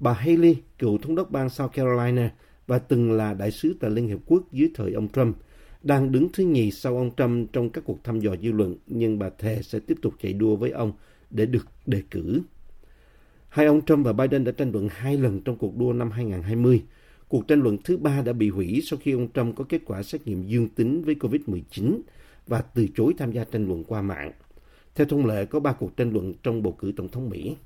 Bà 0.00 0.12
Haley, 0.12 0.56
cựu 0.78 0.98
thống 0.98 1.14
đốc 1.14 1.30
bang 1.30 1.50
South 1.50 1.72
Carolina 1.72 2.30
và 2.66 2.78
từng 2.78 3.12
là 3.12 3.34
đại 3.34 3.50
sứ 3.50 3.76
tại 3.80 3.90
Liên 3.90 4.08
Hiệp 4.08 4.18
Quốc 4.26 4.52
dưới 4.52 4.70
thời 4.74 4.92
ông 4.92 5.08
Trump, 5.08 5.36
đang 5.82 6.12
đứng 6.12 6.28
thứ 6.32 6.44
nhì 6.44 6.70
sau 6.70 6.96
ông 6.96 7.10
Trump 7.16 7.52
trong 7.52 7.70
các 7.70 7.84
cuộc 7.84 8.04
thăm 8.04 8.20
dò 8.20 8.36
dư 8.42 8.52
luận, 8.52 8.76
nhưng 8.86 9.18
bà 9.18 9.30
thề 9.38 9.62
sẽ 9.62 9.78
tiếp 9.78 9.98
tục 10.02 10.14
chạy 10.22 10.32
đua 10.32 10.56
với 10.56 10.70
ông 10.70 10.92
để 11.30 11.46
được 11.46 11.66
đề 11.86 12.02
cử. 12.10 12.40
Hai 13.48 13.66
ông 13.66 13.84
Trump 13.84 14.06
và 14.06 14.12
Biden 14.12 14.44
đã 14.44 14.52
tranh 14.52 14.72
luận 14.72 14.88
hai 14.90 15.16
lần 15.16 15.40
trong 15.40 15.56
cuộc 15.56 15.76
đua 15.76 15.92
năm 15.92 16.10
2020. 16.10 16.82
Cuộc 17.28 17.48
tranh 17.48 17.60
luận 17.60 17.78
thứ 17.84 17.96
ba 17.96 18.22
đã 18.22 18.32
bị 18.32 18.50
hủy 18.50 18.80
sau 18.84 18.98
khi 19.02 19.12
ông 19.12 19.28
Trump 19.34 19.56
có 19.56 19.64
kết 19.68 19.80
quả 19.84 20.02
xét 20.02 20.26
nghiệm 20.26 20.46
dương 20.46 20.68
tính 20.68 21.02
với 21.04 21.14
COVID-19 21.14 22.00
và 22.46 22.60
từ 22.60 22.86
chối 22.94 23.14
tham 23.18 23.32
gia 23.32 23.44
tranh 23.44 23.66
luận 23.66 23.84
qua 23.84 24.02
mạng. 24.02 24.32
Theo 24.98 25.06
thông 25.06 25.26
lệ, 25.26 25.44
có 25.44 25.60
ba 25.60 25.72
cuộc 25.72 25.96
tranh 25.96 26.12
luận 26.12 26.34
trong 26.42 26.62
bầu 26.62 26.72
cử 26.72 26.92
tổng 26.96 27.08
thống 27.08 27.30
Mỹ. 27.30 27.56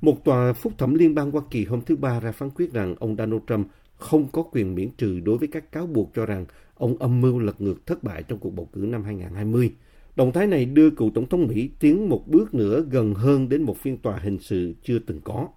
Một 0.00 0.24
tòa 0.24 0.52
phúc 0.52 0.72
thẩm 0.78 0.94
liên 0.94 1.14
bang 1.14 1.30
Hoa 1.30 1.42
Kỳ 1.50 1.64
hôm 1.64 1.80
thứ 1.80 1.96
Ba 1.96 2.20
ra 2.20 2.32
phán 2.32 2.50
quyết 2.50 2.72
rằng 2.72 2.94
ông 2.98 3.16
Donald 3.16 3.42
Trump 3.48 3.66
không 3.96 4.28
có 4.32 4.42
quyền 4.42 4.74
miễn 4.74 4.90
trừ 4.90 5.20
đối 5.20 5.38
với 5.38 5.48
các 5.48 5.72
cáo 5.72 5.86
buộc 5.86 6.10
cho 6.14 6.26
rằng 6.26 6.46
ông 6.74 6.98
âm 6.98 7.20
mưu 7.20 7.38
lật 7.38 7.60
ngược 7.60 7.86
thất 7.86 8.02
bại 8.02 8.22
trong 8.22 8.38
cuộc 8.38 8.50
bầu 8.50 8.68
cử 8.72 8.80
năm 8.80 9.04
2020. 9.04 9.74
Động 10.16 10.32
thái 10.32 10.46
này 10.46 10.64
đưa 10.64 10.90
cựu 10.90 11.10
Tổng 11.14 11.28
thống 11.28 11.46
Mỹ 11.46 11.70
tiến 11.80 12.08
một 12.08 12.22
bước 12.26 12.54
nữa 12.54 12.84
gần 12.90 13.14
hơn 13.14 13.48
đến 13.48 13.62
một 13.62 13.76
phiên 13.78 13.98
tòa 13.98 14.18
hình 14.18 14.38
sự 14.40 14.74
chưa 14.82 14.98
từng 14.98 15.20
có. 15.24 15.48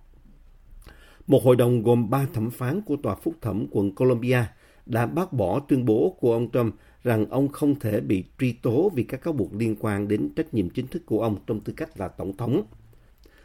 Một 1.27 1.43
hội 1.43 1.55
đồng 1.55 1.83
gồm 1.83 2.09
ba 2.09 2.25
thẩm 2.33 2.49
phán 2.49 2.81
của 2.81 2.95
Tòa 2.95 3.15
Phúc 3.15 3.35
thẩm 3.41 3.67
quận 3.71 3.95
Columbia 3.95 4.43
đã 4.89 5.05
bác 5.05 5.33
bỏ 5.33 5.59
tuyên 5.59 5.85
bố 5.85 6.17
của 6.19 6.33
ông 6.33 6.51
Trump 6.51 6.75
rằng 7.03 7.25
ông 7.29 7.47
không 7.47 7.79
thể 7.79 8.01
bị 8.01 8.23
truy 8.39 8.51
tố 8.51 8.91
vì 8.95 9.03
các 9.03 9.21
cáo 9.21 9.33
buộc 9.33 9.53
liên 9.53 9.75
quan 9.79 10.07
đến 10.07 10.29
trách 10.35 10.53
nhiệm 10.53 10.69
chính 10.69 10.87
thức 10.87 11.05
của 11.05 11.21
ông 11.21 11.37
trong 11.47 11.59
tư 11.59 11.73
cách 11.77 11.99
là 11.99 12.07
Tổng 12.07 12.37
thống. 12.37 12.63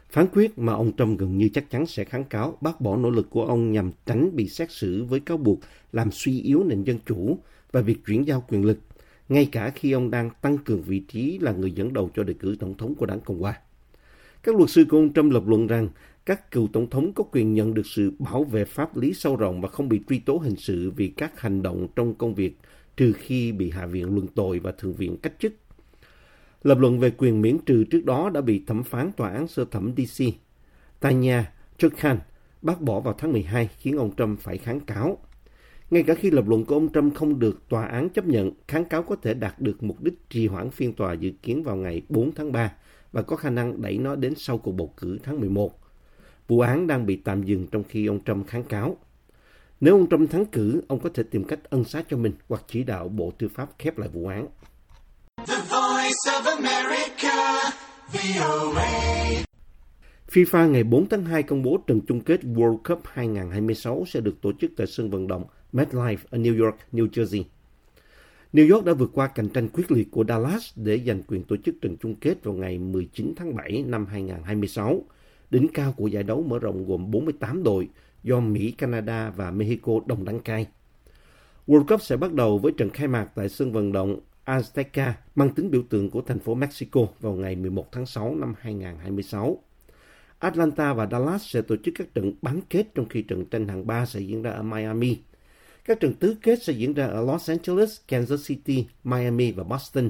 Phán 0.09 0.27
quyết 0.33 0.59
mà 0.59 0.73
ông 0.73 0.91
Trump 0.97 1.19
gần 1.19 1.37
như 1.37 1.49
chắc 1.53 1.69
chắn 1.69 1.85
sẽ 1.85 2.03
kháng 2.03 2.23
cáo 2.23 2.57
bác 2.61 2.81
bỏ 2.81 2.97
nỗ 2.97 3.09
lực 3.09 3.29
của 3.29 3.45
ông 3.45 3.71
nhằm 3.71 3.91
tránh 4.05 4.35
bị 4.35 4.49
xét 4.49 4.71
xử 4.71 5.03
với 5.03 5.19
cáo 5.19 5.37
buộc 5.37 5.59
làm 5.91 6.11
suy 6.11 6.41
yếu 6.41 6.63
nền 6.63 6.83
dân 6.83 6.99
chủ 7.05 7.37
và 7.71 7.81
việc 7.81 7.97
chuyển 8.05 8.27
giao 8.27 8.43
quyền 8.47 8.65
lực, 8.65 8.79
ngay 9.29 9.49
cả 9.51 9.69
khi 9.69 9.91
ông 9.91 10.11
đang 10.11 10.29
tăng 10.41 10.57
cường 10.57 10.81
vị 10.81 10.99
trí 10.99 11.39
là 11.39 11.51
người 11.51 11.71
dẫn 11.71 11.93
đầu 11.93 12.09
cho 12.15 12.23
đề 12.23 12.33
cử 12.33 12.55
tổng 12.59 12.77
thống 12.77 12.95
của 12.95 13.05
đảng 13.05 13.19
Cộng 13.19 13.41
hòa. 13.41 13.59
Các 14.43 14.55
luật 14.55 14.69
sư 14.69 14.85
của 14.89 14.97
ông 14.97 15.13
Trump 15.13 15.33
lập 15.33 15.43
luận 15.47 15.67
rằng 15.67 15.89
các 16.25 16.51
cựu 16.51 16.67
tổng 16.73 16.89
thống 16.89 17.13
có 17.13 17.23
quyền 17.23 17.53
nhận 17.53 17.73
được 17.73 17.85
sự 17.85 18.11
bảo 18.19 18.43
vệ 18.43 18.65
pháp 18.65 18.97
lý 18.97 19.13
sâu 19.13 19.35
rộng 19.35 19.61
và 19.61 19.69
không 19.69 19.89
bị 19.89 20.01
truy 20.09 20.19
tố 20.19 20.37
hình 20.37 20.55
sự 20.55 20.91
vì 20.91 21.07
các 21.07 21.41
hành 21.41 21.61
động 21.61 21.87
trong 21.95 22.13
công 22.13 22.35
việc 22.35 22.57
trừ 22.97 23.13
khi 23.13 23.51
bị 23.51 23.69
Hạ 23.69 23.85
viện 23.85 24.15
luận 24.15 24.27
tội 24.27 24.59
và 24.59 24.71
Thượng 24.71 24.93
viện 24.93 25.17
cách 25.17 25.33
chức. 25.39 25.53
Lập 26.63 26.77
luận 26.79 26.99
về 26.99 27.11
quyền 27.17 27.41
miễn 27.41 27.57
trừ 27.65 27.83
trước 27.83 28.05
đó 28.05 28.29
đã 28.29 28.41
bị 28.41 28.63
thẩm 28.67 28.83
phán 28.83 29.11
tòa 29.11 29.29
án 29.29 29.47
sơ 29.47 29.65
thẩm 29.65 29.93
DC. 29.97 30.25
Tanya 30.99 31.51
Khan 31.97 32.19
bác 32.61 32.81
bỏ 32.81 32.99
vào 32.99 33.13
tháng 33.17 33.33
12 33.33 33.69
khiến 33.77 33.97
ông 33.97 34.15
Trump 34.15 34.39
phải 34.39 34.57
kháng 34.57 34.79
cáo. 34.79 35.17
Ngay 35.91 36.03
cả 36.03 36.15
khi 36.15 36.31
lập 36.31 36.47
luận 36.47 36.65
của 36.65 36.75
ông 36.75 36.93
Trump 36.93 37.15
không 37.15 37.39
được 37.39 37.69
tòa 37.69 37.85
án 37.85 38.09
chấp 38.09 38.25
nhận, 38.25 38.51
kháng 38.67 38.85
cáo 38.85 39.03
có 39.03 39.15
thể 39.15 39.33
đạt 39.33 39.61
được 39.61 39.83
mục 39.83 40.03
đích 40.03 40.29
trì 40.29 40.47
hoãn 40.47 40.71
phiên 40.71 40.93
tòa 40.93 41.13
dự 41.13 41.31
kiến 41.43 41.63
vào 41.63 41.75
ngày 41.75 42.01
4 42.09 42.31
tháng 42.35 42.51
3 42.51 42.73
và 43.11 43.21
có 43.21 43.35
khả 43.35 43.49
năng 43.49 43.81
đẩy 43.81 43.97
nó 43.97 44.15
đến 44.15 44.33
sau 44.37 44.57
cuộc 44.57 44.71
bầu 44.71 44.93
cử 44.97 45.17
tháng 45.23 45.39
11. 45.39 45.84
Vụ 46.47 46.59
án 46.59 46.87
đang 46.87 47.05
bị 47.05 47.15
tạm 47.15 47.43
dừng 47.43 47.67
trong 47.71 47.83
khi 47.83 48.05
ông 48.05 48.19
Trump 48.25 48.47
kháng 48.47 48.63
cáo. 48.63 48.97
Nếu 49.81 49.93
ông 49.93 50.09
Trump 50.09 50.31
thắng 50.31 50.45
cử, 50.45 50.81
ông 50.87 50.99
có 50.99 51.09
thể 51.13 51.23
tìm 51.23 51.43
cách 51.43 51.59
ân 51.69 51.83
xá 51.83 52.03
cho 52.09 52.17
mình 52.17 52.31
hoặc 52.49 52.63
chỉ 52.67 52.83
đạo 52.83 53.07
Bộ 53.07 53.31
Tư 53.37 53.47
pháp 53.47 53.69
khép 53.79 53.97
lại 53.97 54.09
vụ 54.13 54.27
án. 54.27 54.47
The 55.47 55.55
voice 55.55 56.25
of 56.25 56.55
America, 56.55 57.71
VOA. 58.13 59.15
FIFA 60.31 60.69
ngày 60.69 60.83
4 60.83 61.09
tháng 61.09 61.25
2 61.25 61.43
công 61.43 61.63
bố 61.63 61.77
trận 61.87 62.01
chung 62.07 62.21
kết 62.21 62.39
World 62.43 62.77
Cup 62.77 63.01
2026 63.05 64.03
sẽ 64.07 64.19
được 64.19 64.41
tổ 64.41 64.51
chức 64.59 64.71
tại 64.77 64.87
sân 64.87 65.09
vận 65.09 65.27
động 65.27 65.43
MetLife 65.73 66.17
ở 66.29 66.37
New 66.37 66.63
York, 66.65 66.75
New 66.91 67.07
Jersey. 67.07 67.43
New 68.53 68.73
York 68.73 68.85
đã 68.85 68.93
vượt 68.93 69.11
qua 69.13 69.27
cạnh 69.27 69.49
tranh 69.49 69.69
quyết 69.69 69.91
liệt 69.91 70.07
của 70.11 70.23
Dallas 70.27 70.71
để 70.75 70.99
giành 71.07 71.23
quyền 71.23 71.43
tổ 71.43 71.55
chức 71.57 71.75
trận 71.81 71.97
chung 71.97 72.15
kết 72.15 72.43
vào 72.43 72.53
ngày 72.53 72.79
19 72.79 73.33
tháng 73.37 73.55
7 73.55 73.83
năm 73.87 74.05
2026. 74.05 75.03
Đỉnh 75.49 75.67
cao 75.73 75.93
của 75.97 76.07
giải 76.07 76.23
đấu 76.23 76.43
mở 76.43 76.59
rộng 76.59 76.85
gồm 76.87 77.11
48 77.11 77.63
đội 77.63 77.89
do 78.23 78.39
Mỹ, 78.39 78.71
Canada 78.71 79.29
và 79.29 79.51
Mexico 79.51 79.93
đồng 80.05 80.25
đăng 80.25 80.39
cai. 80.39 80.67
World 81.67 81.85
Cup 81.85 82.01
sẽ 82.01 82.17
bắt 82.17 82.33
đầu 82.33 82.57
với 82.57 82.71
trận 82.77 82.89
khai 82.89 83.07
mạc 83.07 83.29
tại 83.35 83.49
sân 83.49 83.71
vận 83.71 83.91
động 83.91 84.19
Azteca 84.45 85.11
mang 85.35 85.49
tính 85.49 85.71
biểu 85.71 85.83
tượng 85.89 86.09
của 86.09 86.21
thành 86.21 86.39
phố 86.39 86.53
Mexico 86.53 87.01
vào 87.19 87.33
ngày 87.33 87.55
11 87.55 87.91
tháng 87.91 88.05
6 88.05 88.35
năm 88.35 88.53
2026. 88.59 89.57
Atlanta 90.39 90.93
và 90.93 91.07
Dallas 91.11 91.41
sẽ 91.45 91.61
tổ 91.61 91.75
chức 91.83 91.93
các 91.97 92.13
trận 92.13 92.33
bán 92.41 92.61
kết 92.69 92.85
trong 92.95 93.09
khi 93.09 93.21
trận 93.21 93.45
tranh 93.45 93.67
hạng 93.67 93.87
3 93.87 94.05
sẽ 94.05 94.19
diễn 94.19 94.41
ra 94.41 94.51
ở 94.51 94.63
Miami. 94.63 95.17
Các 95.85 95.99
trận 95.99 96.13
tứ 96.13 96.35
kết 96.41 96.63
sẽ 96.63 96.73
diễn 96.73 96.93
ra 96.93 97.05
ở 97.05 97.21
Los 97.21 97.49
Angeles, 97.49 97.99
Kansas 98.07 98.47
City, 98.47 98.85
Miami 99.03 99.51
và 99.51 99.63
Boston. 99.63 100.09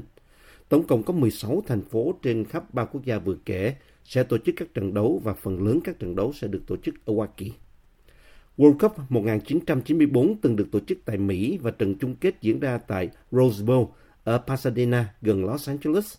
Tổng 0.70 0.88
cộng 0.88 1.04
có 1.04 1.14
16 1.14 1.64
thành 1.68 1.82
phố 1.82 2.14
trên 2.22 2.46
khắp 2.46 2.74
ba 2.74 2.86
quốc 2.86 3.06
gia 3.06 3.18
vừa 3.18 3.36
kể 3.46 3.76
sẽ 4.06 4.24
tổ 4.24 4.38
chức 4.38 4.56
các 4.58 4.74
trận 4.74 4.94
đấu 4.94 5.22
và 5.24 5.34
phần 5.34 5.66
lớn 5.66 5.80
các 5.84 6.00
trận 6.00 6.16
đấu 6.16 6.34
sẽ 6.34 6.48
được 6.48 6.62
tổ 6.68 6.78
chức 6.78 7.06
ở 7.06 7.14
Hoa 7.14 7.28
Kỳ. 7.38 7.52
World 8.58 8.78
Cup 8.78 8.92
1994 9.10 10.36
từng 10.42 10.56
được 10.56 10.68
tổ 10.72 10.80
chức 10.80 10.98
tại 11.06 11.18
Mỹ 11.18 11.60
và 11.62 11.72
trận 11.72 11.96
chung 12.00 12.16
kết 12.16 12.42
diễn 12.42 12.60
ra 12.60 12.78
tại 12.78 13.10
Rose 13.32 13.64
Bowl 13.66 13.88
ở 14.24 14.38
Pasadena 14.48 15.14
gần 15.22 15.46
Los 15.46 15.70
Angeles. 15.70 16.16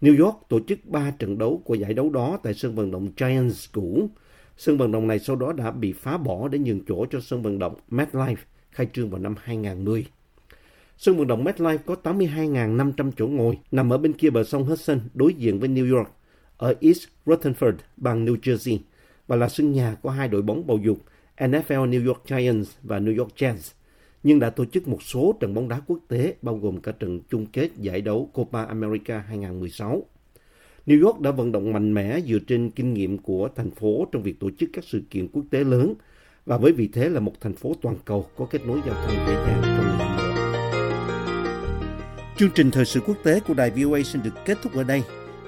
New 0.00 0.24
York 0.24 0.36
tổ 0.48 0.60
chức 0.68 0.78
3 0.84 1.10
trận 1.10 1.38
đấu 1.38 1.62
của 1.64 1.74
giải 1.74 1.94
đấu 1.94 2.10
đó 2.10 2.38
tại 2.42 2.54
sân 2.54 2.74
vận 2.74 2.90
động 2.90 3.08
Giants 3.16 3.72
cũ. 3.72 4.10
Sân 4.56 4.78
vận 4.78 4.92
động 4.92 5.06
này 5.06 5.18
sau 5.18 5.36
đó 5.36 5.52
đã 5.52 5.70
bị 5.70 5.92
phá 5.92 6.16
bỏ 6.16 6.48
để 6.48 6.58
nhường 6.58 6.84
chỗ 6.84 7.06
cho 7.10 7.20
sân 7.20 7.42
vận 7.42 7.58
động 7.58 7.74
MetLife 7.90 8.36
khai 8.70 8.86
trương 8.92 9.10
vào 9.10 9.20
năm 9.20 9.34
2010. 9.42 10.06
Sân 10.96 11.16
vận 11.16 11.26
động 11.26 11.44
MetLife 11.44 11.78
có 11.86 11.96
82.500 12.02 13.10
chỗ 13.16 13.26
ngồi, 13.26 13.58
nằm 13.70 13.92
ở 13.92 13.98
bên 13.98 14.12
kia 14.12 14.30
bờ 14.30 14.44
sông 14.44 14.64
Hudson, 14.64 15.00
đối 15.14 15.34
diện 15.34 15.60
với 15.60 15.68
New 15.68 15.96
York, 15.96 16.08
ở 16.60 16.74
East 16.80 17.08
Rutherford, 17.26 17.74
bang 17.96 18.24
New 18.24 18.36
Jersey, 18.36 18.78
và 19.26 19.36
là 19.36 19.48
sân 19.48 19.72
nhà 19.72 19.96
của 20.02 20.10
hai 20.10 20.28
đội 20.28 20.42
bóng 20.42 20.66
bầu 20.66 20.78
dục 20.78 20.98
NFL 21.36 21.90
New 21.90 22.06
York 22.06 22.22
Giants 22.28 22.70
và 22.82 22.98
New 22.98 23.18
York 23.18 23.30
Jets, 23.36 23.72
nhưng 24.22 24.38
đã 24.38 24.50
tổ 24.50 24.64
chức 24.64 24.88
một 24.88 25.02
số 25.02 25.34
trận 25.40 25.54
bóng 25.54 25.68
đá 25.68 25.80
quốc 25.86 25.98
tế 26.08 26.34
bao 26.42 26.56
gồm 26.56 26.80
cả 26.80 26.92
trận 26.92 27.20
chung 27.30 27.46
kết 27.46 27.70
giải 27.76 28.00
đấu 28.00 28.30
Copa 28.32 28.64
America 28.64 29.18
2016. 29.18 30.02
New 30.86 31.06
York 31.06 31.20
đã 31.20 31.30
vận 31.30 31.52
động 31.52 31.72
mạnh 31.72 31.94
mẽ 31.94 32.20
dựa 32.20 32.38
trên 32.46 32.70
kinh 32.70 32.94
nghiệm 32.94 33.18
của 33.18 33.48
thành 33.56 33.70
phố 33.70 34.06
trong 34.12 34.22
việc 34.22 34.40
tổ 34.40 34.50
chức 34.58 34.70
các 34.72 34.84
sự 34.84 35.02
kiện 35.10 35.28
quốc 35.28 35.44
tế 35.50 35.64
lớn 35.64 35.94
và 36.46 36.56
với 36.56 36.72
vị 36.72 36.88
thế 36.92 37.08
là 37.08 37.20
một 37.20 37.32
thành 37.40 37.54
phố 37.54 37.74
toàn 37.82 37.96
cầu 38.04 38.26
có 38.36 38.46
kết 38.50 38.66
nối 38.66 38.80
giao 38.86 38.94
thông 38.94 39.26
dễ 39.26 39.34
dàng 39.34 39.62
cho 39.62 39.82
người 39.82 39.92
hâm 39.92 39.98
mộ. 39.98 40.34
Chương 42.36 42.50
trình 42.54 42.70
thời 42.70 42.84
sự 42.84 43.00
quốc 43.00 43.16
tế 43.22 43.40
của 43.40 43.54
đài 43.54 43.70
VOA 43.70 44.02
xin 44.02 44.22
được 44.22 44.34
kết 44.44 44.58
thúc 44.62 44.74
ở 44.74 44.84
đây. 44.84 45.02